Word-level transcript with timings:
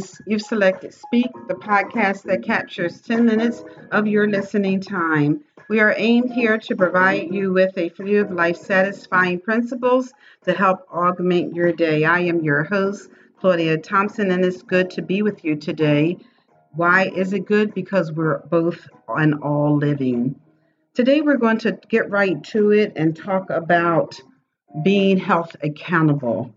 friends. 0.00 0.20
You've 0.26 0.42
selected 0.42 0.94
Speak, 0.94 1.30
the 1.48 1.54
podcast 1.54 2.22
that 2.22 2.42
captures 2.42 3.00
10 3.00 3.24
minutes 3.24 3.62
of 3.90 4.06
your 4.06 4.28
listening 4.28 4.80
time. 4.80 5.42
We 5.68 5.80
are 5.80 5.94
aimed 5.96 6.32
here 6.32 6.58
to 6.58 6.76
provide 6.76 7.32
you 7.32 7.52
with 7.52 7.76
a 7.76 7.90
few 7.90 8.20
of 8.20 8.32
life 8.32 8.56
satisfying 8.56 9.40
principles 9.40 10.12
to 10.44 10.52
help 10.52 10.86
augment 10.92 11.54
your 11.54 11.72
day. 11.72 12.04
I 12.04 12.20
am 12.20 12.42
your 12.42 12.64
host, 12.64 13.10
Claudia 13.40 13.78
Thompson, 13.78 14.30
and 14.30 14.44
it's 14.44 14.62
good 14.62 14.90
to 14.90 15.02
be 15.02 15.22
with 15.22 15.44
you 15.44 15.56
today. 15.56 16.16
Why 16.72 17.10
is 17.14 17.32
it 17.32 17.46
good? 17.46 17.74
Because 17.74 18.12
we're 18.12 18.38
both 18.46 18.88
and 19.08 19.34
all 19.42 19.76
living. 19.76 20.34
Today, 20.94 21.20
we're 21.20 21.36
going 21.36 21.58
to 21.58 21.78
get 21.88 22.10
right 22.10 22.42
to 22.44 22.72
it 22.72 22.92
and 22.96 23.16
talk 23.16 23.50
about 23.50 24.20
being 24.82 25.18
health 25.18 25.54
accountable. 25.62 26.54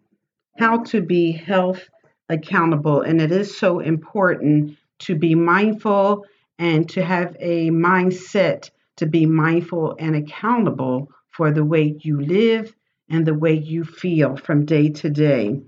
How 0.57 0.83
to 0.85 1.01
be 1.01 1.31
health 1.31 1.89
accountable. 2.33 3.01
And 3.01 3.21
it 3.21 3.31
is 3.31 3.57
so 3.57 3.79
important 3.79 4.77
to 4.99 5.15
be 5.15 5.35
mindful 5.35 6.25
and 6.59 6.89
to 6.89 7.03
have 7.03 7.35
a 7.39 7.69
mindset 7.69 8.69
to 8.97 9.05
be 9.05 9.25
mindful 9.25 9.95
and 9.99 10.15
accountable 10.15 11.09
for 11.31 11.51
the 11.51 11.65
way 11.65 11.95
you 11.99 12.21
live 12.21 12.73
and 13.09 13.25
the 13.25 13.33
way 13.33 13.53
you 13.53 13.83
feel 13.83 14.35
from 14.37 14.65
day 14.65 14.89
to 14.89 15.09
day. 15.09 15.61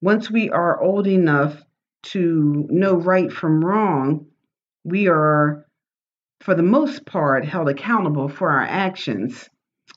Once 0.00 0.30
we 0.30 0.50
are 0.50 0.80
old 0.80 1.06
enough 1.06 1.62
to 2.02 2.66
know 2.70 2.94
right 2.94 3.32
from 3.32 3.64
wrong, 3.64 4.26
we 4.84 5.08
are, 5.08 5.66
for 6.40 6.54
the 6.54 6.62
most 6.62 7.04
part, 7.04 7.44
held 7.44 7.68
accountable 7.68 8.28
for 8.28 8.50
our 8.50 8.62
actions. 8.64 9.48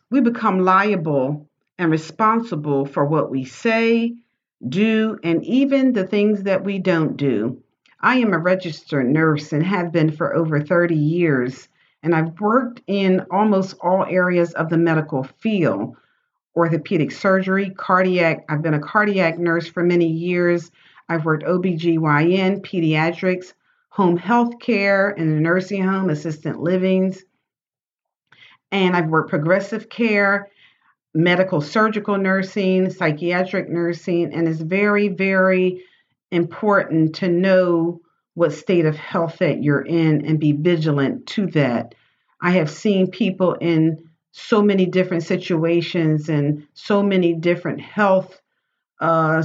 We 0.10 0.22
become 0.22 0.60
liable 0.60 1.48
and 1.78 1.92
responsible 1.92 2.86
for 2.86 3.06
what 3.06 3.30
we 3.30 3.46
say, 3.46 4.16
do, 4.68 5.18
and 5.24 5.44
even 5.46 5.94
the 5.94 6.08
things 6.08 6.44
that 6.44 6.64
we 6.64 6.80
don't 6.80 7.16
do. 7.18 7.62
I 8.02 8.18
am 8.18 8.34
a 8.34 8.40
registered 8.40 9.08
nurse 9.08 9.54
and 9.54 9.64
have 9.64 9.92
been 9.92 10.12
for 10.12 10.36
over 10.36 10.62
30 10.62 10.96
years, 10.96 11.68
and 12.04 12.16
I've 12.16 12.40
worked 12.40 12.82
in 12.88 13.26
almost 13.32 13.76
all 13.82 14.06
areas 14.06 14.54
of 14.54 14.70
the 14.70 14.78
medical 14.78 15.24
field 15.24 15.96
orthopedic 16.56 17.12
surgery, 17.12 17.70
cardiac. 17.70 18.44
I've 18.50 18.62
been 18.62 18.74
a 18.74 18.80
cardiac 18.80 19.38
nurse 19.38 19.68
for 19.68 19.84
many 19.84 20.08
years. 20.08 20.72
I've 21.08 21.24
worked 21.24 21.46
OBGYN, 21.46 22.62
pediatrics, 22.62 23.54
home 23.90 24.18
health 24.18 24.60
care 24.60 25.12
in 25.12 25.30
a 25.30 25.40
nursing 25.40 25.84
home, 25.84 26.10
assistant 26.10 26.62
livings, 26.62 27.24
and 28.72 28.96
I've 28.96 29.08
worked 29.08 29.30
progressive 29.30 29.90
care 29.90 30.50
medical 31.14 31.62
surgical 31.62 32.18
nursing, 32.18 32.90
psychiatric 32.90 33.70
nursing, 33.70 34.34
and 34.34 34.48
it's 34.48 34.62
very, 34.62 35.08
very 35.08 35.84
important 36.32 37.16
to 37.16 37.28
know 37.28 38.00
what 38.36 38.54
state 38.54 38.86
of 38.86 38.96
health 38.96 39.38
that 39.40 39.64
you're 39.64 39.82
in 39.82 40.26
and 40.26 40.40
be 40.40 40.52
vigilant 40.52 41.26
to 41.28 41.48
that. 41.48 41.96
I 42.42 42.52
have 42.52 42.70
seen 42.70 43.10
people 43.10 43.54
in 43.54 44.10
so 44.32 44.62
many 44.62 44.86
different 44.86 45.24
situations 45.24 46.30
and 46.30 46.68
so 46.74 47.02
many 47.04 47.34
different 47.34 47.82
health 47.82 48.40
uh, 49.02 49.44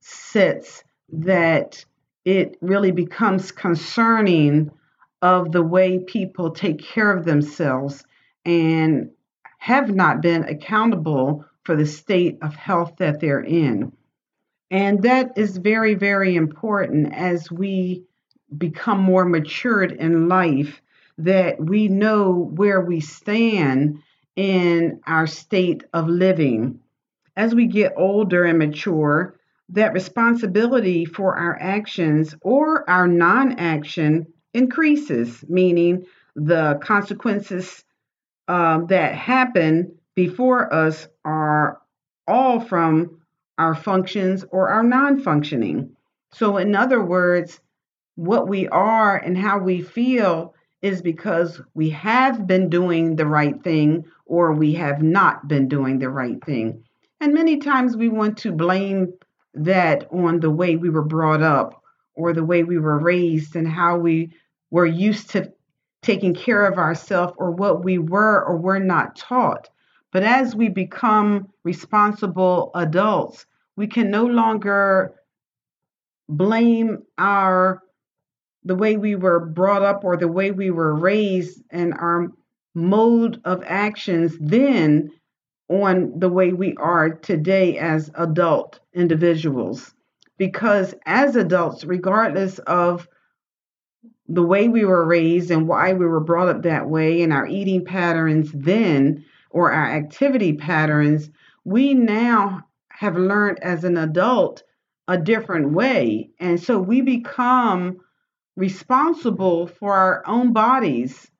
sets 0.00 0.82
that 1.10 1.84
it 2.24 2.56
really 2.60 2.90
becomes 2.90 3.52
concerning 3.52 4.70
of 5.22 5.52
the 5.52 5.62
way 5.62 5.98
people 5.98 6.50
take 6.50 6.80
care 6.80 7.16
of 7.16 7.24
themselves 7.24 8.04
and 8.44 9.10
have 9.66 9.92
not 9.92 10.20
been 10.20 10.44
accountable 10.44 11.44
for 11.64 11.74
the 11.74 11.84
state 11.84 12.38
of 12.40 12.54
health 12.54 12.94
that 12.98 13.18
they're 13.18 13.40
in. 13.40 13.90
And 14.70 15.02
that 15.02 15.32
is 15.36 15.56
very, 15.56 15.94
very 15.94 16.36
important 16.36 17.12
as 17.12 17.50
we 17.50 18.04
become 18.56 19.00
more 19.00 19.24
matured 19.24 19.90
in 19.90 20.28
life, 20.28 20.80
that 21.18 21.58
we 21.58 21.88
know 21.88 22.30
where 22.32 22.80
we 22.80 23.00
stand 23.00 23.98
in 24.36 25.00
our 25.04 25.26
state 25.26 25.82
of 25.92 26.06
living. 26.06 26.78
As 27.36 27.52
we 27.52 27.66
get 27.66 27.94
older 27.96 28.44
and 28.44 28.60
mature, 28.60 29.34
that 29.70 29.94
responsibility 29.94 31.04
for 31.06 31.36
our 31.36 31.58
actions 31.60 32.36
or 32.40 32.88
our 32.88 33.08
non 33.08 33.58
action 33.58 34.28
increases, 34.54 35.44
meaning 35.48 36.06
the 36.36 36.78
consequences 36.80 37.82
um, 38.48 38.86
that 38.88 39.14
happen 39.14 39.96
before 40.14 40.72
us 40.72 41.08
are 41.24 41.80
all 42.26 42.60
from 42.60 43.20
our 43.58 43.74
functions 43.74 44.44
or 44.50 44.68
our 44.68 44.82
non 44.82 45.20
functioning. 45.20 45.96
So, 46.32 46.56
in 46.56 46.74
other 46.74 47.02
words, 47.02 47.60
what 48.16 48.48
we 48.48 48.68
are 48.68 49.16
and 49.16 49.36
how 49.36 49.58
we 49.58 49.82
feel 49.82 50.54
is 50.82 51.02
because 51.02 51.60
we 51.74 51.90
have 51.90 52.46
been 52.46 52.68
doing 52.68 53.16
the 53.16 53.26
right 53.26 53.62
thing 53.62 54.04
or 54.26 54.52
we 54.52 54.74
have 54.74 55.02
not 55.02 55.48
been 55.48 55.68
doing 55.68 55.98
the 55.98 56.10
right 56.10 56.42
thing. 56.44 56.82
And 57.20 57.32
many 57.32 57.58
times 57.58 57.96
we 57.96 58.08
want 58.08 58.38
to 58.38 58.52
blame 58.52 59.12
that 59.54 60.06
on 60.12 60.40
the 60.40 60.50
way 60.50 60.76
we 60.76 60.90
were 60.90 61.04
brought 61.04 61.42
up 61.42 61.82
or 62.14 62.32
the 62.32 62.44
way 62.44 62.62
we 62.62 62.78
were 62.78 62.98
raised 62.98 63.56
and 63.56 63.66
how 63.66 63.98
we 63.98 64.32
were 64.70 64.86
used 64.86 65.30
to 65.30 65.52
taking 66.02 66.34
care 66.34 66.66
of 66.66 66.78
ourselves 66.78 67.32
or 67.36 67.50
what 67.50 67.84
we 67.84 67.98
were 67.98 68.44
or 68.44 68.56
were 68.56 68.78
not 68.78 69.16
taught. 69.16 69.68
But 70.12 70.22
as 70.22 70.54
we 70.54 70.68
become 70.68 71.48
responsible 71.64 72.70
adults, 72.74 73.46
we 73.76 73.86
can 73.86 74.10
no 74.10 74.24
longer 74.26 75.14
blame 76.28 77.02
our 77.18 77.82
the 78.64 78.74
way 78.74 78.96
we 78.96 79.14
were 79.14 79.46
brought 79.46 79.82
up 79.82 80.04
or 80.04 80.16
the 80.16 80.28
way 80.28 80.50
we 80.50 80.70
were 80.70 80.94
raised 80.94 81.62
and 81.70 81.94
our 81.94 82.28
mode 82.74 83.40
of 83.44 83.62
actions 83.64 84.36
then 84.40 85.10
on 85.68 86.18
the 86.18 86.28
way 86.28 86.52
we 86.52 86.74
are 86.76 87.10
today 87.10 87.78
as 87.78 88.10
adult 88.16 88.80
individuals 88.92 89.94
because 90.36 90.94
as 91.06 91.36
adults 91.36 91.84
regardless 91.84 92.58
of 92.60 93.08
the 94.28 94.42
way 94.42 94.68
we 94.68 94.84
were 94.84 95.06
raised 95.06 95.50
and 95.50 95.68
why 95.68 95.92
we 95.92 96.06
were 96.06 96.20
brought 96.20 96.48
up 96.48 96.62
that 96.62 96.88
way 96.88 97.22
and 97.22 97.32
our 97.32 97.46
eating 97.46 97.84
patterns 97.84 98.50
then 98.52 99.24
or 99.50 99.72
our 99.72 99.86
activity 99.86 100.52
patterns, 100.52 101.30
we 101.64 101.94
now 101.94 102.62
have 102.90 103.16
learned 103.16 103.58
as 103.62 103.84
an 103.84 103.96
adult 103.96 104.62
a 105.08 105.16
different 105.16 105.72
way. 105.72 106.30
And 106.40 106.60
so 106.60 106.78
we 106.78 107.00
become 107.00 107.98
responsible 108.56 109.66
for 109.66 109.94
our 109.94 110.26
own 110.26 110.52
bodies 110.52 111.30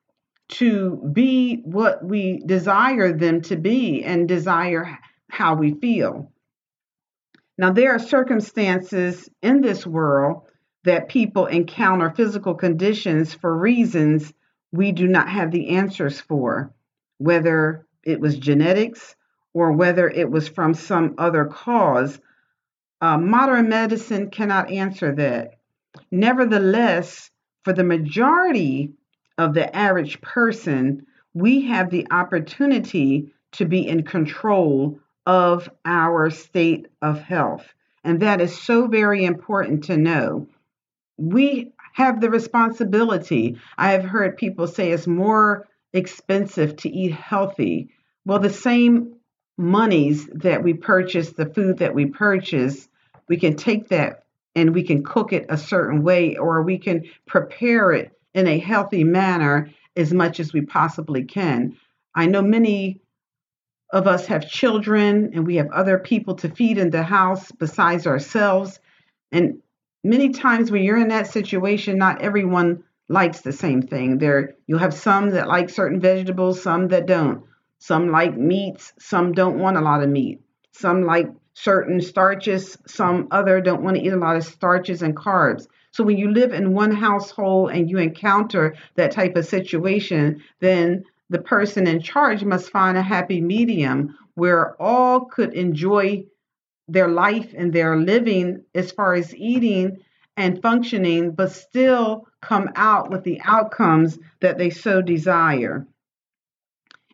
to 0.48 1.10
be 1.12 1.62
what 1.64 2.04
we 2.04 2.42
desire 2.46 3.12
them 3.12 3.41
to 3.42 3.56
be 3.56 4.04
and 4.04 4.28
desire 4.28 4.98
how 5.28 5.56
we 5.56 5.75
feel. 5.75 6.30
Now, 7.58 7.72
there 7.72 7.94
are 7.94 7.98
circumstances 7.98 9.28
in 9.42 9.60
this 9.62 9.86
world 9.86 10.45
that 10.86 11.08
people 11.08 11.47
encounter 11.47 12.10
physical 12.10 12.54
conditions 12.54 13.34
for 13.34 13.56
reasons 13.56 14.32
we 14.70 14.92
do 14.92 15.08
not 15.08 15.28
have 15.28 15.50
the 15.50 15.70
answers 15.70 16.20
for, 16.20 16.72
whether 17.19 17.84
it 18.04 18.20
was 18.20 18.38
genetics 18.38 19.16
or 19.52 19.72
whether 19.72 20.08
it 20.08 20.30
was 20.30 20.46
from 20.46 20.75
some 20.75 21.16
other 21.19 21.44
cause. 21.44 22.20
Uh, 23.00 23.19
modern 23.19 23.69
medicine 23.69 24.30
cannot 24.30 24.70
answer 24.70 25.12
that. 25.12 25.54
Nevertheless, 26.12 27.32
for 27.64 27.72
the 27.72 27.82
majority 27.82 28.93
of 29.38 29.55
the 29.55 29.75
average 29.75 30.20
person, 30.20 31.05
we 31.34 31.62
have 31.62 31.90
the 31.90 32.06
opportunity 32.12 33.32
to 33.52 33.64
be 33.64 33.88
in 33.88 34.05
control 34.05 35.00
of 35.26 35.69
our 35.84 36.31
state 36.31 36.87
of 37.02 37.20
health. 37.20 37.66
And 38.05 38.20
that 38.20 38.40
is 38.40 38.56
so 38.56 38.87
very 38.87 39.25
important 39.25 39.84
to 39.84 39.96
know 39.96 40.46
we 41.16 41.72
have 41.92 42.20
the 42.20 42.30
responsibility. 42.30 43.58
I 43.78 43.92
have 43.92 44.04
heard 44.04 44.36
people 44.36 44.66
say 44.66 44.92
it's 44.92 45.06
more 45.06 45.66
expensive 45.92 46.76
to 46.76 46.90
eat 46.90 47.12
healthy. 47.12 47.90
Well, 48.24 48.38
the 48.38 48.50
same 48.50 49.14
monies 49.56 50.26
that 50.34 50.62
we 50.62 50.74
purchase, 50.74 51.32
the 51.32 51.46
food 51.46 51.78
that 51.78 51.94
we 51.94 52.06
purchase, 52.06 52.88
we 53.28 53.38
can 53.38 53.56
take 53.56 53.88
that 53.88 54.24
and 54.54 54.74
we 54.74 54.82
can 54.82 55.02
cook 55.02 55.32
it 55.32 55.46
a 55.48 55.56
certain 55.56 56.02
way 56.02 56.36
or 56.36 56.62
we 56.62 56.78
can 56.78 57.04
prepare 57.26 57.92
it 57.92 58.12
in 58.34 58.46
a 58.46 58.58
healthy 58.58 59.04
manner 59.04 59.70
as 59.96 60.12
much 60.12 60.40
as 60.40 60.52
we 60.52 60.60
possibly 60.60 61.24
can. 61.24 61.76
I 62.14 62.26
know 62.26 62.42
many 62.42 63.00
of 63.92 64.06
us 64.06 64.26
have 64.26 64.48
children 64.48 65.30
and 65.34 65.46
we 65.46 65.56
have 65.56 65.70
other 65.70 65.98
people 65.98 66.34
to 66.36 66.50
feed 66.50 66.76
in 66.76 66.90
the 66.90 67.02
house 67.02 67.50
besides 67.52 68.06
ourselves. 68.06 68.80
And 69.32 69.62
many 70.06 70.31
times 70.31 70.70
when 70.70 70.82
you're 70.82 70.99
in 70.99 71.08
that 71.08 71.26
situation, 71.26 71.99
not 71.99 72.23
everyone 72.23 72.85
likes 73.08 73.41
the 73.41 73.53
same 73.53 73.82
thing. 73.82 74.19
There 74.19 74.55
you'll 74.67 74.79
have 74.79 74.94
some 74.94 75.31
that 75.31 75.49
like 75.49 75.70
certain 75.70 76.00
vegetables, 76.00 76.62
some 76.62 76.88
that 76.88 77.06
don't. 77.06 77.44
Some 77.79 78.11
like 78.11 78.37
meats, 78.37 78.93
some 78.99 79.32
don't 79.32 79.58
want 79.58 79.76
a 79.76 79.82
lot 79.82 80.03
of 80.03 80.08
meat. 80.08 80.41
Some 80.73 81.05
like 81.05 81.29
certain 81.55 82.00
starches, 82.00 82.76
some 82.87 83.29
other 83.31 83.61
don't 83.61 83.82
want 83.82 83.97
to 83.97 84.03
eat 84.03 84.12
a 84.12 84.17
lot 84.17 84.37
of 84.37 84.44
starches 84.44 85.03
and 85.03 85.17
carbs. 85.17 85.67
So 85.91 86.05
when 86.05 86.19
you 86.19 86.31
live 86.31 86.52
in 86.52 86.75
one 86.75 86.91
household 86.91 87.70
and 87.70 87.88
you 87.88 87.99
encounter 87.99 88.75
that 88.97 89.12
type 89.12 89.37
of 89.37 89.47
situation, 89.47 90.43
then 90.61 91.05
the 91.31 91.41
person 91.41 91.87
in 91.87 92.00
charge 92.00 92.44
must 92.44 92.70
find 92.70 92.97
a 92.97 93.02
happy 93.02 93.41
medium 93.41 94.17
where 94.35 94.81
all 94.81 95.25
could 95.25 95.55
enjoy 95.55 96.25
their 96.88 97.09
life 97.09 97.53
and 97.56 97.73
their 97.73 97.97
living 97.97 98.65
as 98.75 98.93
far 98.93 99.15
as 99.15 99.35
eating 99.35 99.99
and 100.37 100.62
functioning, 100.62 101.33
but 101.33 101.53
still 101.53 102.27
come 102.41 102.71
out 102.77 103.11
with 103.11 103.25
the 103.25 103.41
outcomes 103.43 104.19
that 104.41 104.59
they 104.59 104.71
so 104.71 105.03
desire. 105.03 105.87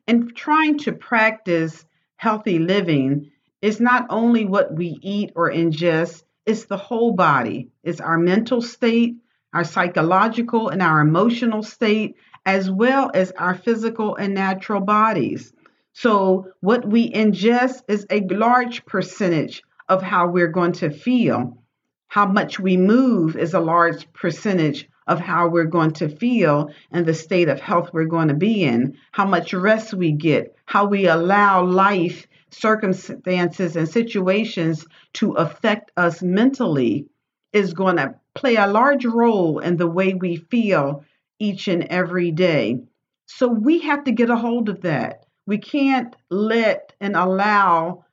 And 0.07 0.35
trying 0.35 0.79
to 0.81 0.93
practice 0.93 1.85
healthy 2.17 2.59
living 2.59 3.31
is 3.61 3.81
not 3.81 4.07
only 4.11 4.45
what 4.45 4.75
we 4.75 4.99
eat 5.01 5.33
or 5.37 5.51
ingest, 5.51 6.25
it's 6.45 6.65
the 6.65 6.77
whole 6.77 7.13
body. 7.13 7.71
It's 7.85 8.01
our 8.01 8.19
mental 8.19 8.61
state, 8.61 9.17
our 9.55 9.65
psychological 9.65 10.69
and 10.69 10.83
our 10.83 11.01
emotional 11.01 11.63
state, 11.63 12.17
as 12.45 12.69
well 12.69 13.11
as 13.15 13.31
our 13.33 13.55
physical 13.55 14.17
and 14.17 14.35
natural 14.35 14.81
bodies. 14.81 15.53
So, 15.94 16.49
what 16.61 16.89
we 16.89 17.11
ingest 17.11 17.83
is 17.87 18.06
a 18.11 18.21
large 18.23 18.85
percentage 18.87 19.62
of 19.89 20.03
how 20.03 20.29
we're 20.29 20.49
going 20.49 20.73
to 20.73 20.91
feel. 20.91 21.62
How 22.09 22.27
much 22.27 22.59
we 22.59 22.77
move 22.77 23.37
is 23.37 23.55
a 23.55 23.61
large 23.61 24.11
percentage 24.12 24.89
of 25.06 25.21
how 25.21 25.49
we're 25.49 25.65
going 25.65 25.93
to 25.93 26.09
feel 26.09 26.71
and 26.91 27.05
the 27.05 27.15
state 27.15 27.49
of 27.49 27.61
health 27.61 27.91
we're 27.93 28.05
going 28.05 28.29
to 28.29 28.35
be 28.35 28.62
in. 28.62 28.97
How 29.12 29.27
much 29.27 29.53
rest 29.53 29.93
we 29.93 30.12
get, 30.12 30.55
how 30.65 30.87
we 30.87 31.06
allow 31.06 31.65
life, 31.65 32.27
circumstances, 32.50 33.77
and 33.77 33.88
situations 33.88 34.87
to 35.15 35.33
affect 35.33 35.91
us 35.97 36.23
mentally 36.23 37.06
is 37.53 37.75
going 37.75 37.97
to 37.97 38.15
play 38.35 38.56
a 38.56 38.67
large 38.67 39.05
role 39.05 39.59
in 39.59 39.77
the 39.77 39.88
way 39.88 40.15
we 40.15 40.37
feel 40.37 41.05
each 41.38 41.69
and 41.69 41.85
every 41.85 42.31
day. 42.31 42.81
So 43.27 43.49
we 43.49 43.81
have 43.81 44.05
to 44.05 44.12
get 44.12 44.31
a 44.31 44.37
hold 44.37 44.69
of 44.69 44.83
that. 44.83 45.22
We 45.47 45.59
can't 45.59 46.15
let 46.31 46.93
and 47.00 47.17
allow 47.17 48.05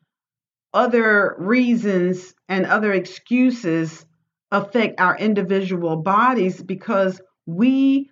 other 0.73 1.35
reasons 1.37 2.33
and 2.47 2.65
other 2.65 2.93
excuses 2.93 4.05
affect 4.51 4.99
our 4.99 5.17
individual 5.17 5.97
bodies 5.97 6.61
because 6.61 7.21
we 7.45 8.09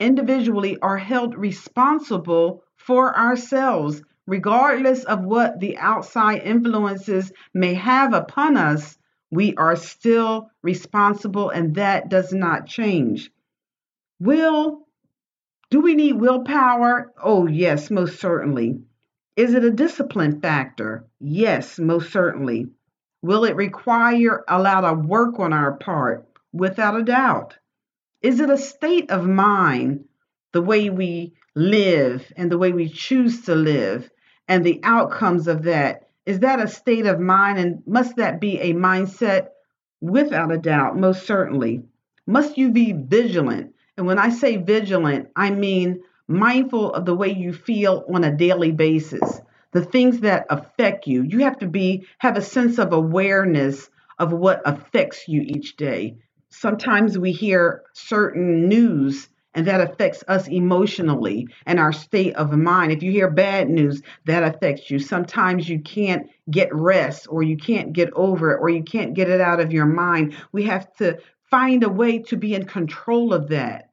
individually 0.00 0.78
are 0.80 0.96
held 0.96 1.36
responsible 1.36 2.64
for 2.76 3.16
ourselves, 3.16 4.02
regardless 4.26 5.04
of 5.04 5.24
what 5.24 5.60
the 5.60 5.76
outside 5.78 6.42
influences 6.42 7.32
may 7.54 7.74
have 7.74 8.14
upon 8.14 8.56
us. 8.56 8.96
We 9.30 9.54
are 9.56 9.76
still 9.76 10.50
responsible, 10.62 11.50
and 11.50 11.76
that 11.76 12.08
does 12.08 12.32
not 12.32 12.66
change. 12.66 13.30
Will, 14.18 14.86
do 15.70 15.80
we 15.80 15.94
need 15.94 16.14
willpower? 16.14 17.12
Oh, 17.22 17.46
yes, 17.46 17.90
most 17.90 18.20
certainly. 18.20 18.80
Is 19.36 19.54
it 19.54 19.64
a 19.64 19.70
discipline 19.70 20.40
factor? 20.40 21.06
Yes, 21.20 21.78
most 21.78 22.12
certainly. 22.12 22.66
Will 23.22 23.44
it 23.44 23.54
require 23.54 24.42
a 24.48 24.60
lot 24.60 24.84
of 24.84 25.06
work 25.06 25.38
on 25.38 25.52
our 25.52 25.74
part? 25.74 26.26
Without 26.52 26.98
a 26.98 27.04
doubt. 27.04 27.56
Is 28.20 28.40
it 28.40 28.50
a 28.50 28.58
state 28.58 29.10
of 29.12 29.28
mind, 29.28 30.06
the 30.52 30.60
way 30.60 30.90
we 30.90 31.34
live 31.54 32.32
and 32.36 32.50
the 32.50 32.58
way 32.58 32.72
we 32.72 32.88
choose 32.88 33.42
to 33.42 33.54
live 33.54 34.10
and 34.48 34.64
the 34.64 34.80
outcomes 34.82 35.46
of 35.46 35.62
that? 35.62 36.08
Is 36.26 36.40
that 36.40 36.60
a 36.60 36.66
state 36.66 37.06
of 37.06 37.20
mind 37.20 37.58
and 37.58 37.82
must 37.86 38.16
that 38.16 38.40
be 38.40 38.58
a 38.58 38.74
mindset? 38.74 39.48
Without 40.00 40.50
a 40.50 40.58
doubt, 40.58 40.98
most 40.98 41.26
certainly. 41.26 41.82
Must 42.26 42.58
you 42.58 42.70
be 42.70 42.92
vigilant? 42.92 43.74
And 44.00 44.06
when 44.06 44.18
I 44.18 44.30
say 44.30 44.56
vigilant, 44.56 45.28
I 45.36 45.50
mean 45.50 46.00
mindful 46.26 46.94
of 46.94 47.04
the 47.04 47.14
way 47.14 47.34
you 47.34 47.52
feel 47.52 48.02
on 48.10 48.24
a 48.24 48.34
daily 48.34 48.72
basis, 48.72 49.42
the 49.72 49.84
things 49.84 50.20
that 50.20 50.46
affect 50.48 51.06
you. 51.06 51.22
You 51.22 51.40
have 51.40 51.58
to 51.58 51.66
be 51.66 52.06
have 52.16 52.38
a 52.38 52.40
sense 52.40 52.78
of 52.78 52.94
awareness 52.94 53.90
of 54.18 54.32
what 54.32 54.62
affects 54.64 55.28
you 55.28 55.42
each 55.42 55.76
day. 55.76 56.16
Sometimes 56.48 57.18
we 57.18 57.30
hear 57.30 57.82
certain 57.92 58.70
news 58.70 59.28
and 59.52 59.66
that 59.66 59.82
affects 59.82 60.24
us 60.28 60.48
emotionally 60.48 61.48
and 61.66 61.78
our 61.78 61.92
state 61.92 62.34
of 62.36 62.56
mind. 62.56 62.92
If 62.92 63.02
you 63.02 63.12
hear 63.12 63.30
bad 63.30 63.68
news, 63.68 64.00
that 64.24 64.42
affects 64.42 64.90
you. 64.90 64.98
Sometimes 64.98 65.68
you 65.68 65.78
can't 65.78 66.30
get 66.50 66.74
rest 66.74 67.26
or 67.28 67.42
you 67.42 67.58
can't 67.58 67.92
get 67.92 68.10
over 68.14 68.52
it 68.52 68.60
or 68.62 68.70
you 68.70 68.82
can't 68.82 69.12
get 69.12 69.28
it 69.28 69.42
out 69.42 69.60
of 69.60 69.74
your 69.74 69.84
mind. 69.84 70.36
We 70.52 70.62
have 70.62 70.90
to 70.96 71.18
find 71.50 71.82
a 71.82 71.90
way 71.90 72.20
to 72.20 72.38
be 72.38 72.54
in 72.54 72.64
control 72.64 73.34
of 73.34 73.48
that 73.48 73.89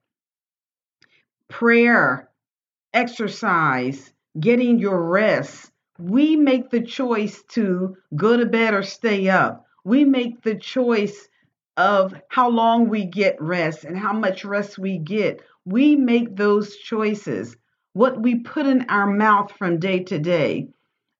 prayer, 1.49 2.29
exercise, 2.93 4.11
getting 4.39 4.79
your 4.79 5.01
rest. 5.01 5.71
We 5.99 6.35
make 6.35 6.69
the 6.69 6.81
choice 6.81 7.43
to 7.49 7.97
go 8.15 8.37
to 8.37 8.45
bed 8.45 8.73
or 8.73 8.83
stay 8.83 9.29
up. 9.29 9.65
We 9.83 10.05
make 10.05 10.41
the 10.41 10.55
choice 10.55 11.27
of 11.75 12.13
how 12.29 12.49
long 12.49 12.89
we 12.89 13.05
get 13.05 13.41
rest 13.41 13.83
and 13.83 13.97
how 13.97 14.13
much 14.13 14.43
rest 14.43 14.77
we 14.77 14.97
get. 14.97 15.41
We 15.65 15.95
make 15.95 16.35
those 16.35 16.75
choices, 16.75 17.55
what 17.93 18.21
we 18.21 18.39
put 18.39 18.65
in 18.65 18.85
our 18.89 19.07
mouth 19.07 19.51
from 19.57 19.79
day 19.79 19.99
to 20.05 20.19
day. 20.19 20.69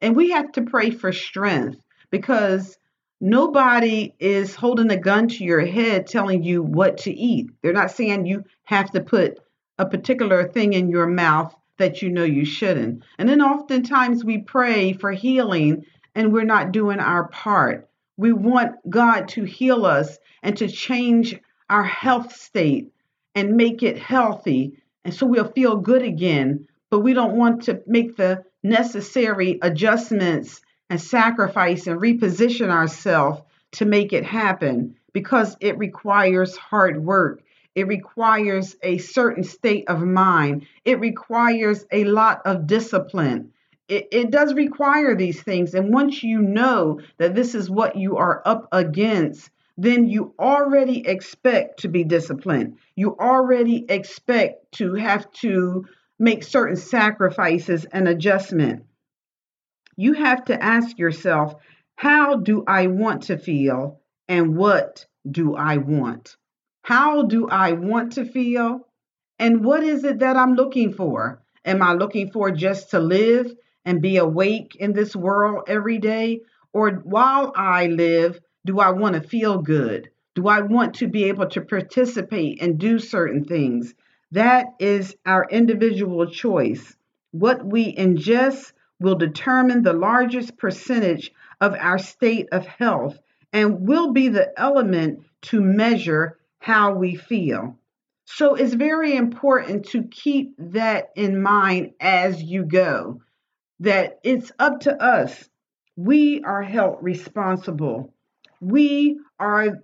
And 0.01 0.15
we 0.15 0.31
have 0.31 0.51
to 0.53 0.63
pray 0.63 0.91
for 0.91 1.11
strength 1.11 1.79
because 2.11 2.77
nobody 3.19 4.13
is 4.19 4.55
holding 4.55 4.91
a 4.91 4.97
gun 4.97 5.27
to 5.27 5.43
your 5.43 5.65
head 5.65 6.07
telling 6.07 6.43
you 6.43 6.61
what 6.61 6.97
to 6.99 7.11
eat. 7.11 7.49
They're 7.61 7.73
not 7.73 7.91
saying 7.91 8.25
you 8.25 8.43
have 8.63 8.91
to 8.91 9.01
put 9.01 9.39
a 9.77 9.85
particular 9.85 10.47
thing 10.47 10.73
in 10.73 10.89
your 10.89 11.07
mouth 11.07 11.55
that 11.77 12.01
you 12.01 12.09
know 12.09 12.23
you 12.23 12.45
shouldn't. 12.45 13.03
And 13.17 13.29
then 13.29 13.41
oftentimes 13.41 14.23
we 14.25 14.39
pray 14.39 14.93
for 14.93 15.11
healing 15.11 15.85
and 16.15 16.33
we're 16.33 16.43
not 16.43 16.71
doing 16.71 16.99
our 16.99 17.27
part. 17.27 17.89
We 18.17 18.33
want 18.33 18.75
God 18.89 19.27
to 19.29 19.43
heal 19.43 19.85
us 19.85 20.17
and 20.41 20.57
to 20.57 20.67
change 20.67 21.39
our 21.69 21.83
health 21.83 22.35
state 22.35 22.91
and 23.35 23.55
make 23.55 23.83
it 23.83 23.99
healthy. 23.99 24.79
And 25.05 25.13
so 25.13 25.27
we'll 25.27 25.51
feel 25.51 25.77
good 25.77 26.01
again. 26.01 26.67
But 26.89 27.01
we 27.01 27.13
don't 27.13 27.35
want 27.35 27.63
to 27.63 27.81
make 27.85 28.15
the 28.17 28.43
necessary 28.63 29.59
adjustments 29.61 30.61
and 30.89 30.99
sacrifice 30.99 31.85
and 31.85 31.99
reposition 31.99 32.69
ourselves 32.69 33.41
to 33.73 33.85
make 33.85 34.13
it 34.13 34.23
happen 34.23 34.95
because 35.13 35.57
it 35.59 35.77
requires 35.77 36.55
hard 36.55 37.03
work. 37.03 37.41
It 37.77 37.87
requires 37.87 38.75
a 38.81 38.97
certain 38.97 39.43
state 39.43 39.87
of 39.87 40.01
mind. 40.01 40.65
It 40.83 40.99
requires 40.99 41.85
a 41.91 42.05
lot 42.05 42.41
of 42.43 42.65
discipline. 42.65 43.51
It, 43.87 44.07
it, 44.11 44.31
does 44.31 44.55
require 44.55 45.13
these 45.13 45.43
things. 45.43 45.75
And 45.75 45.93
once 45.93 46.23
you 46.23 46.41
know 46.41 46.99
that 47.19 47.35
this 47.35 47.53
is 47.53 47.69
what 47.69 47.95
you 47.95 48.17
are 48.17 48.41
up 48.45 48.67
against, 48.71 49.51
then 49.77 50.07
you 50.07 50.33
already 50.39 51.07
expect 51.07 51.81
to 51.81 51.87
be 51.87 52.03
disciplined. 52.03 52.79
You 52.95 53.15
already 53.15 53.85
expect 53.87 54.71
to 54.77 54.95
have 54.95 55.31
to 55.43 55.85
make 56.17 56.41
certain 56.41 56.77
sacrifices 56.77 57.85
and 57.85 58.07
adjustment. 58.07 58.85
You 59.95 60.13
have 60.13 60.45
to 60.45 60.63
ask 60.63 60.97
yourself, 60.97 61.53
how 61.95 62.37
do 62.37 62.63
I 62.65 62.87
want 62.87 63.23
to 63.25 63.37
feel 63.37 64.01
and 64.27 64.57
what 64.57 65.05
do 65.29 65.55
I 65.55 65.77
want? 65.77 66.37
How 66.87 67.23
do 67.23 67.49
I 67.49 67.73
want 67.73 68.13
to 68.13 68.23
feel? 68.23 68.87
And 69.39 69.65
what 69.65 69.83
is 69.83 70.05
it 70.05 70.19
that 70.19 70.37
I'm 70.37 70.53
looking 70.53 70.93
for? 70.93 71.41
Am 71.65 71.81
I 71.81 71.91
looking 71.91 72.31
for 72.31 72.49
just 72.49 72.91
to 72.91 72.99
live 73.01 73.53
and 73.83 74.01
be 74.01 74.15
awake 74.15 74.77
in 74.79 74.93
this 74.93 75.13
world 75.13 75.65
every 75.67 75.97
day? 75.97 76.43
Or 76.71 76.91
while 76.91 77.51
I 77.57 77.87
live, 77.87 78.39
do 78.65 78.79
I 78.79 78.91
want 78.91 79.15
to 79.15 79.27
feel 79.27 79.57
good? 79.57 80.11
Do 80.33 80.47
I 80.47 80.61
want 80.61 80.93
to 80.99 81.07
be 81.07 81.25
able 81.25 81.49
to 81.49 81.59
participate 81.59 82.61
and 82.61 82.79
do 82.79 82.99
certain 82.99 83.43
things? 83.43 83.93
That 84.31 84.67
is 84.79 85.13
our 85.25 85.45
individual 85.51 86.27
choice. 86.27 86.95
What 87.31 87.65
we 87.65 87.93
ingest 87.93 88.71
will 89.01 89.15
determine 89.15 89.83
the 89.83 89.91
largest 89.91 90.57
percentage 90.57 91.33
of 91.59 91.73
our 91.73 91.97
state 91.97 92.47
of 92.53 92.65
health 92.65 93.19
and 93.51 93.85
will 93.85 94.13
be 94.13 94.29
the 94.29 94.57
element 94.57 95.25
to 95.41 95.59
measure 95.59 96.37
how 96.59 96.93
we 96.93 97.15
feel. 97.15 97.77
So 98.25 98.55
it's 98.55 98.73
very 98.73 99.15
important 99.15 99.85
to 99.89 100.03
keep 100.03 100.55
that 100.57 101.09
in 101.15 101.41
mind 101.41 101.93
as 101.99 102.41
you 102.43 102.65
go, 102.65 103.21
that 103.79 104.19
it's 104.23 104.51
up 104.59 104.81
to 104.81 105.01
us. 105.01 105.49
We 105.95 106.41
are 106.43 106.61
held 106.61 106.97
responsible. 107.01 108.13
We 108.59 109.19
are 109.39 109.79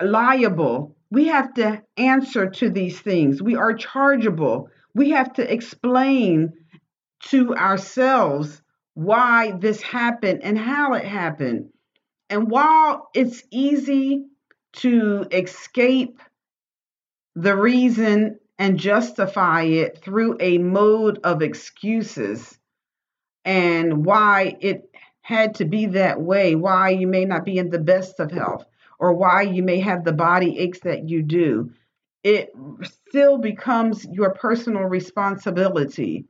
liable. 0.00 0.96
We 1.10 1.28
have 1.28 1.54
to 1.54 1.82
answer 1.96 2.50
to 2.50 2.70
these 2.70 3.00
things. 3.00 3.42
We 3.42 3.56
are 3.56 3.74
chargeable. 3.74 4.68
We 4.94 5.10
have 5.10 5.32
to 5.34 5.52
explain 5.52 6.52
to 7.28 7.54
ourselves 7.54 8.60
why 8.94 9.52
this 9.52 9.80
happened 9.80 10.40
and 10.42 10.58
how 10.58 10.94
it 10.94 11.04
happened. 11.04 11.70
And 12.28 12.50
while 12.50 13.08
it's 13.14 13.42
easy 13.50 14.26
to 14.76 15.26
escape 15.30 16.20
the 17.34 17.56
reason 17.56 18.38
and 18.58 18.78
justify 18.78 19.62
it 19.62 19.98
through 20.02 20.36
a 20.40 20.58
mode 20.58 21.20
of 21.24 21.42
excuses 21.42 22.58
and 23.44 24.04
why 24.04 24.56
it 24.60 24.90
had 25.20 25.56
to 25.56 25.64
be 25.64 25.86
that 25.86 26.20
way, 26.20 26.54
why 26.54 26.90
you 26.90 27.06
may 27.06 27.24
not 27.24 27.44
be 27.44 27.58
in 27.58 27.70
the 27.70 27.78
best 27.78 28.20
of 28.20 28.30
health, 28.30 28.64
or 28.98 29.12
why 29.12 29.42
you 29.42 29.62
may 29.62 29.80
have 29.80 30.04
the 30.04 30.12
body 30.12 30.58
aches 30.58 30.80
that 30.80 31.08
you 31.08 31.22
do, 31.22 31.70
it 32.22 32.52
still 33.08 33.38
becomes 33.38 34.04
your 34.04 34.30
personal 34.30 34.82
responsibility. 34.82 36.24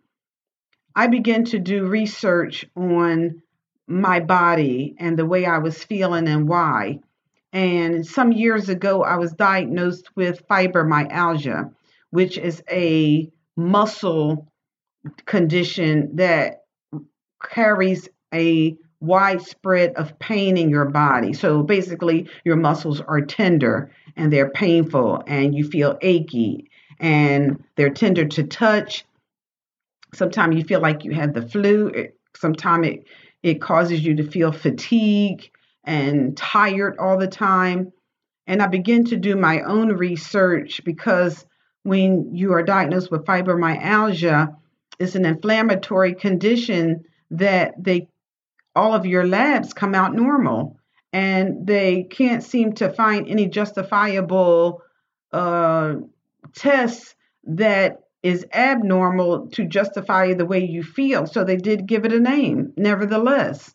I 0.94 1.06
began 1.06 1.44
to 1.46 1.58
do 1.58 1.86
research 1.86 2.66
on 2.74 3.42
my 3.86 4.20
body 4.20 4.94
and 4.98 5.18
the 5.18 5.26
way 5.26 5.46
I 5.46 5.58
was 5.58 5.82
feeling 5.84 6.26
and 6.26 6.48
why. 6.48 7.00
And 7.56 8.06
some 8.06 8.32
years 8.32 8.68
ago, 8.68 9.02
I 9.02 9.16
was 9.16 9.32
diagnosed 9.32 10.14
with 10.14 10.46
fibromyalgia, 10.46 11.72
which 12.10 12.36
is 12.36 12.62
a 12.70 13.32
muscle 13.56 14.52
condition 15.24 16.16
that 16.16 16.64
carries 17.42 18.10
a 18.34 18.76
widespread 19.00 19.94
of 19.94 20.18
pain 20.18 20.58
in 20.58 20.68
your 20.68 20.84
body. 20.84 21.32
So 21.32 21.62
basically, 21.62 22.28
your 22.44 22.56
muscles 22.56 23.00
are 23.00 23.22
tender 23.22 23.90
and 24.16 24.30
they're 24.30 24.50
painful, 24.50 25.22
and 25.26 25.54
you 25.54 25.66
feel 25.66 25.96
achy, 26.02 26.70
and 27.00 27.64
they're 27.76 27.88
tender 27.88 28.26
to 28.26 28.44
touch. 28.44 29.06
Sometimes 30.12 30.56
you 30.56 30.64
feel 30.64 30.80
like 30.80 31.04
you 31.04 31.12
have 31.12 31.32
the 31.32 31.48
flu. 31.48 31.90
Sometimes 32.36 32.86
it, 32.86 33.04
it 33.42 33.62
causes 33.62 34.04
you 34.04 34.14
to 34.16 34.30
feel 34.30 34.52
fatigue 34.52 35.50
and 35.86 36.36
tired 36.36 36.98
all 36.98 37.16
the 37.16 37.28
time. 37.28 37.92
And 38.46 38.60
I 38.60 38.66
begin 38.66 39.04
to 39.06 39.16
do 39.16 39.36
my 39.36 39.62
own 39.62 39.92
research 39.92 40.82
because 40.84 41.46
when 41.84 42.34
you 42.34 42.52
are 42.52 42.62
diagnosed 42.62 43.10
with 43.10 43.24
fibromyalgia, 43.24 44.54
it's 44.98 45.14
an 45.14 45.24
inflammatory 45.24 46.14
condition 46.14 47.04
that 47.30 47.74
they 47.82 48.08
all 48.74 48.92
of 48.92 49.06
your 49.06 49.26
labs 49.26 49.72
come 49.72 49.94
out 49.94 50.14
normal 50.14 50.78
and 51.12 51.66
they 51.66 52.02
can't 52.02 52.44
seem 52.44 52.74
to 52.74 52.92
find 52.92 53.26
any 53.26 53.46
justifiable 53.46 54.82
uh, 55.32 55.94
tests 56.54 57.14
that 57.44 58.00
is 58.22 58.44
abnormal 58.52 59.48
to 59.48 59.64
justify 59.64 60.34
the 60.34 60.44
way 60.44 60.64
you 60.64 60.82
feel. 60.82 61.26
So 61.26 61.44
they 61.44 61.56
did 61.56 61.86
give 61.86 62.04
it 62.04 62.12
a 62.12 62.20
name, 62.20 62.72
nevertheless. 62.76 63.72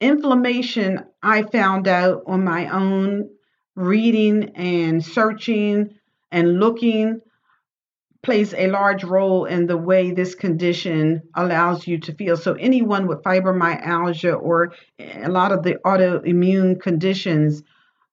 Inflammation, 0.00 1.04
I 1.22 1.42
found 1.42 1.88
out 1.88 2.22
on 2.26 2.44
my 2.44 2.68
own 2.68 3.30
reading 3.74 4.50
and 4.54 5.04
searching 5.04 5.94
and 6.30 6.60
looking 6.60 7.20
plays 8.22 8.52
a 8.54 8.66
large 8.66 9.04
role 9.04 9.44
in 9.44 9.66
the 9.66 9.76
way 9.76 10.10
this 10.10 10.34
condition 10.34 11.22
allows 11.34 11.86
you 11.86 11.98
to 11.98 12.12
feel. 12.12 12.36
So, 12.36 12.54
anyone 12.54 13.06
with 13.06 13.22
fibromyalgia 13.22 14.38
or 14.40 14.72
a 14.98 15.28
lot 15.28 15.52
of 15.52 15.62
the 15.62 15.76
autoimmune 15.84 16.80
conditions, 16.80 17.62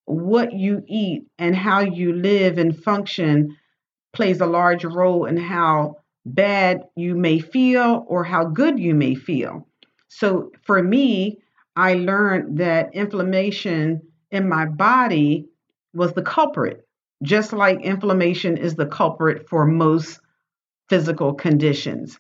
what 0.06 0.54
you 0.54 0.84
eat 0.88 1.24
and 1.40 1.56
how 1.56 1.82
you 1.82 2.14
live 2.14 2.58
and 2.60 2.78
function 2.78 3.58
plays 4.14 4.40
a 4.40 4.46
large 4.46 4.86
role 4.86 5.26
in 5.26 5.38
how 5.38 5.98
bad 6.26 6.84
you 6.96 7.16
may 7.16 7.40
feel 7.40 8.06
or 8.08 8.24
how 8.24 8.46
good 8.46 8.80
you 8.80 8.94
may 8.94 9.16
feel. 9.16 9.68
So, 10.08 10.52
for 10.66 10.82
me, 10.82 11.40
I 11.76 11.96
learned 11.96 12.60
that 12.60 12.94
inflammation 12.94 14.02
in 14.32 14.48
my 14.50 14.66
body 14.66 15.48
was 15.94 16.14
the 16.14 16.22
culprit 16.22 16.86
just 17.24 17.54
like 17.54 17.82
inflammation 17.82 18.58
is 18.58 18.76
the 18.76 18.86
culprit 18.86 19.48
for 19.50 19.66
most 19.66 20.20
physical 20.90 21.34
conditions. 21.34 22.20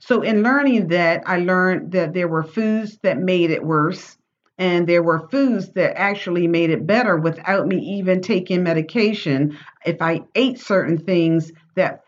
So, 0.00 0.22
in 0.22 0.42
learning 0.42 0.88
that, 0.88 1.22
I 1.26 1.38
learned 1.38 1.92
that 1.92 2.12
there 2.12 2.28
were 2.28 2.42
foods 2.42 2.98
that 3.02 3.18
made 3.18 3.50
it 3.50 3.64
worse, 3.64 4.18
and 4.58 4.86
there 4.86 5.02
were 5.02 5.28
foods 5.30 5.72
that 5.72 5.98
actually 5.98 6.46
made 6.46 6.70
it 6.70 6.86
better 6.86 7.16
without 7.16 7.66
me 7.66 7.78
even 7.98 8.20
taking 8.20 8.62
medication. 8.62 9.56
If 9.86 10.02
I 10.02 10.22
ate 10.34 10.58
certain 10.58 10.98
things 10.98 11.52
that 11.74 12.04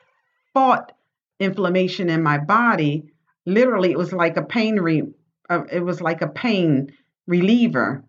fought 0.53 0.93
inflammation 1.41 2.11
in 2.11 2.23
my 2.23 2.39
body, 2.39 3.05
literally, 3.47 3.93
it 3.93 3.99
was 3.99 4.13
like 4.13 4.37
a 4.37 4.43
pain 4.43 4.79
re- 4.79 5.15
uh, 5.51 5.65
it 5.71 5.81
was 5.81 6.01
like 6.01 6.23
a 6.23 6.29
pain 6.29 6.93
reliever 7.27 8.05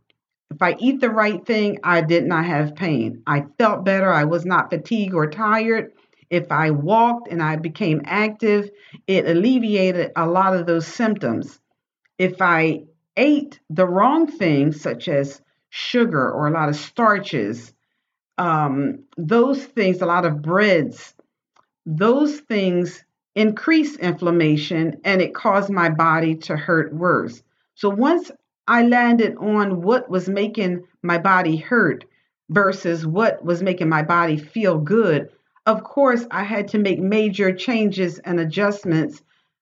if 0.51 0.61
I 0.61 0.75
eat 0.79 1.01
the 1.01 1.09
right 1.09 1.45
thing, 1.45 1.79
I 1.83 2.01
did 2.01 2.25
not 2.25 2.45
have 2.45 2.75
pain. 2.75 3.21
I 3.27 3.45
felt 3.57 3.83
better. 3.83 4.11
I 4.11 4.23
was 4.23 4.45
not 4.45 4.69
fatigued 4.69 5.13
or 5.13 5.29
tired. 5.29 5.91
If 6.29 6.51
I 6.51 6.71
walked 6.71 7.27
and 7.29 7.41
I 7.41 7.57
became 7.57 8.01
active, 8.05 8.69
it 9.07 9.27
alleviated 9.27 10.11
a 10.15 10.25
lot 10.25 10.55
of 10.55 10.65
those 10.65 10.87
symptoms. 10.87 11.59
If 12.17 12.41
I 12.41 12.83
ate 13.15 13.59
the 13.69 13.85
wrong 13.85 14.27
things, 14.27 14.81
such 14.81 15.07
as 15.07 15.41
sugar 15.69 16.31
or 16.31 16.47
a 16.47 16.51
lot 16.51 16.69
of 16.69 16.75
starches, 16.75 17.73
um, 18.37 19.03
those 19.17 19.65
things, 19.65 20.01
a 20.01 20.05
lot 20.05 20.25
of 20.25 20.41
breads, 20.41 21.13
those 21.85 22.39
things 22.41 23.03
increase 23.37 23.95
inflammation 23.97 24.99
and 25.05 25.21
it 25.21 25.35
caused 25.35 25.69
my 25.69 25.89
body 25.89 26.35
to 26.35 26.57
hurt 26.57 26.91
worse. 26.91 27.43
So 27.75 27.87
once 27.87 28.31
I 28.67 28.81
landed 28.81 29.37
on 29.37 29.81
what 29.83 30.09
was 30.09 30.27
making 30.27 30.83
my 31.03 31.19
body 31.19 31.55
hurt 31.55 32.05
versus 32.49 33.05
what 33.05 33.45
was 33.45 33.61
making 33.61 33.89
my 33.89 34.01
body 34.01 34.37
feel 34.37 34.79
good. 34.79 35.29
Of 35.67 35.83
course, 35.83 36.25
I 36.31 36.43
had 36.43 36.69
to 36.69 36.79
make 36.79 36.99
major 36.99 37.53
changes 37.53 38.19
and 38.19 38.39
adjustments 38.39 39.21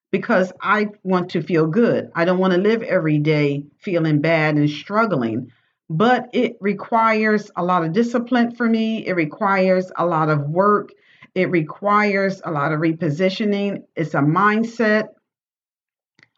because 0.09 0.53
I 0.61 0.87
want 1.03 1.31
to 1.31 1.41
feel 1.41 1.67
good. 1.67 2.11
I 2.15 2.23
don't 2.23 2.39
want 2.39 2.53
to 2.53 2.59
live 2.59 2.81
every 2.81 3.19
day 3.19 3.65
feeling 3.79 4.21
bad 4.21 4.55
and 4.55 4.69
struggling. 4.69 5.51
But 5.89 6.29
it 6.31 6.57
requires 6.61 7.51
a 7.57 7.63
lot 7.63 7.83
of 7.83 7.91
discipline 7.91 8.55
for 8.55 8.67
me. 8.67 9.05
It 9.05 9.13
requires 9.13 9.91
a 9.97 10.05
lot 10.05 10.29
of 10.29 10.49
work. 10.49 10.91
It 11.35 11.51
requires 11.51 12.41
a 12.43 12.51
lot 12.51 12.71
of 12.71 12.79
repositioning. 12.79 13.83
It's 13.95 14.13
a 14.13 14.19
mindset. 14.19 15.09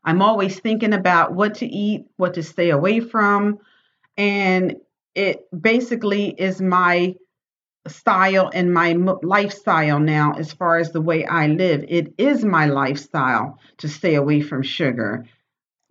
I'm 0.04 0.22
always 0.22 0.60
thinking 0.60 0.94
about 0.94 1.34
what 1.34 1.56
to 1.56 1.68
eat, 1.68 2.06
what 2.18 2.34
to 2.34 2.44
stay 2.44 2.72
away 2.72 3.00
from. 3.00 3.60
And 4.18 4.77
it 5.13 5.42
basically 5.58 6.30
is 6.30 6.62
my 6.62 7.16
style 7.88 8.50
and 8.54 8.74
my 8.74 8.94
lifestyle 9.24 10.00
now 10.00 10.34
as 10.34 10.51
far 10.51 10.77
as 10.77 10.92
the 10.92 11.01
way 11.01 11.25
I 11.25 11.48
live. 11.48 11.86
It 11.88 12.13
is 12.18 12.44
my 12.44 12.66
lifestyle 12.66 13.60
to 13.77 13.88
stay 13.88 14.16
away 14.16 14.42
from 14.42 14.63
sugar. 14.63 15.25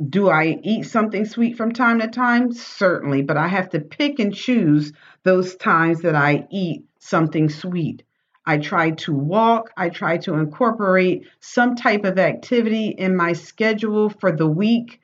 Do 0.08 0.28
I 0.28 0.58
eat 0.62 0.84
something 0.84 1.24
sweet 1.24 1.56
from 1.56 1.72
time 1.72 2.00
to 2.00 2.08
time? 2.08 2.52
Certainly, 2.52 3.22
but 3.22 3.36
I 3.36 3.48
have 3.48 3.70
to 3.70 3.80
pick 3.80 4.18
and 4.18 4.34
choose 4.34 4.92
those 5.22 5.56
times 5.56 6.02
that 6.02 6.14
I 6.14 6.46
eat 6.50 6.84
something 6.98 7.48
sweet. 7.48 8.02
I 8.46 8.58
try 8.58 8.92
to 8.92 9.12
walk. 9.12 9.70
I 9.76 9.88
try 9.88 10.18
to 10.18 10.34
incorporate 10.34 11.26
some 11.40 11.74
type 11.74 12.04
of 12.04 12.18
activity 12.18 12.88
in 12.88 13.16
my 13.16 13.32
schedule 13.32 14.08
for 14.08 14.30
the 14.30 14.46
week 14.46 15.00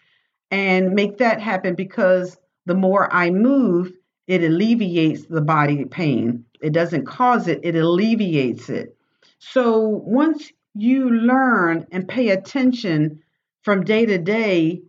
and 0.51 0.93
make 0.93 1.19
that 1.19 1.41
happen 1.41 1.75
because 1.75 2.37
the 2.67 2.75
more 2.75 3.13
I 3.13 3.31
move, 3.31 3.93
it 4.29 4.45
alleviates 4.45 5.27
the 5.27 5.41
body 5.41 5.85
pain. 5.85 6.45
It 6.61 6.73
doesn't 6.73 7.07
cause 7.07 7.49
it, 7.49 7.61
it 7.65 7.75
alleviates 7.75 8.69
it. 8.69 8.97
So 9.39 9.89
once 9.89 10.53
you 10.75 11.11
learn 11.11 11.87
and 11.91 12.07
pay 12.07 12.29
attention 12.29 13.23
from 13.63 13.85
day 13.85 14.07
to 14.07 14.19
day 14.19 14.83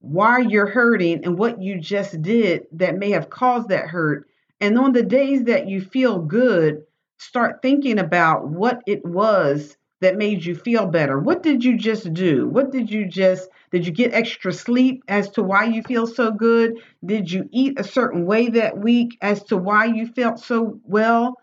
why 0.00 0.38
you're 0.38 0.66
hurting 0.66 1.24
and 1.24 1.38
what 1.38 1.62
you 1.62 1.80
just 1.80 2.20
did 2.22 2.66
that 2.72 2.98
may 2.98 3.10
have 3.10 3.30
caused 3.30 3.68
that 3.68 3.86
hurt, 3.86 4.28
and 4.60 4.78
on 4.78 4.92
the 4.92 5.02
days 5.02 5.44
that 5.44 5.68
you 5.68 5.80
feel 5.80 6.18
good, 6.18 6.84
start 7.18 7.62
thinking 7.62 7.98
about 7.98 8.48
what 8.48 8.82
it 8.86 9.04
was 9.04 9.76
that 10.00 10.16
made 10.16 10.44
you 10.44 10.54
feel 10.54 10.86
better. 10.86 11.18
What 11.18 11.42
did 11.42 11.64
you 11.64 11.76
just 11.76 12.12
do? 12.14 12.48
What 12.48 12.70
did 12.70 12.90
you 12.90 13.06
just 13.06 13.48
did 13.70 13.86
you 13.86 13.92
get 13.92 14.14
extra 14.14 14.52
sleep 14.52 15.04
as 15.08 15.28
to 15.30 15.42
why 15.42 15.64
you 15.64 15.82
feel 15.82 16.06
so 16.06 16.30
good? 16.30 16.78
Did 17.04 17.30
you 17.30 17.48
eat 17.52 17.78
a 17.78 17.84
certain 17.84 18.24
way 18.24 18.48
that 18.48 18.78
week 18.78 19.18
as 19.20 19.42
to 19.44 19.56
why 19.58 19.86
you 19.86 20.06
felt 20.06 20.40
so 20.40 20.80
well? 20.84 21.36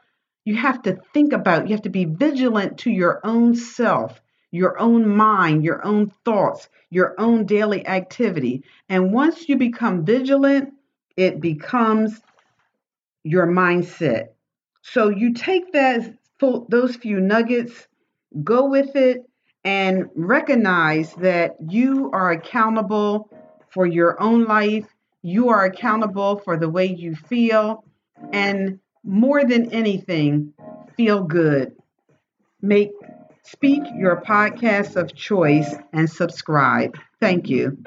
You 0.43 0.55
have 0.55 0.81
to 0.83 0.99
think 1.13 1.33
about, 1.33 1.67
you 1.67 1.75
have 1.75 1.83
to 1.83 1.89
be 1.89 2.05
vigilant 2.05 2.79
to 2.79 2.91
your 2.91 3.19
own 3.23 3.55
self, 3.55 4.19
your 4.51 4.79
own 4.79 5.07
mind, 5.07 5.63
your 5.63 5.85
own 5.85 6.11
thoughts, 6.23 6.67
your 6.89 7.13
own 7.19 7.45
daily 7.45 7.85
activity. 7.85 8.63
And 8.89 9.11
once 9.11 9.47
you 9.47 9.57
become 9.57 10.05
vigilant, 10.05 10.73
it 11.15 11.41
becomes 11.41 12.19
your 13.23 13.47
mindset. 13.47 14.29
So 14.91 15.09
you 15.09 15.33
take 15.33 15.71
that 15.73 16.13
those 16.69 16.95
few 16.95 17.19
nuggets, 17.19 17.87
go 18.43 18.67
with 18.67 18.95
it, 18.95 19.23
and 19.63 20.05
recognize 20.15 21.13
that 21.15 21.55
you 21.67 22.11
are 22.13 22.31
accountable 22.31 23.29
for 23.69 23.85
your 23.85 24.21
own 24.21 24.45
life. 24.45 24.85
You 25.23 25.49
are 25.49 25.65
accountable 25.65 26.37
for 26.37 26.57
the 26.57 26.69
way 26.69 26.85
you 26.85 27.15
feel. 27.15 27.83
And 28.31 28.79
more 29.03 29.43
than 29.43 29.71
anything, 29.71 30.53
feel 30.95 31.23
good. 31.23 31.75
Make 32.61 32.91
Speak 33.47 33.83
your 33.95 34.21
podcast 34.21 34.95
of 34.95 35.13
choice 35.13 35.75
and 35.93 36.09
subscribe. 36.09 36.97
Thank 37.19 37.47
you. 37.47 37.77